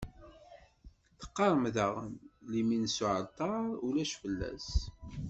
Teqqarem 1.19 1.63
daɣen: 1.75 2.11
Limin 2.51 2.85
s 2.95 2.97
uɛalṭar, 3.03 3.65
ulac 3.85 4.13
fell-as. 4.21 4.67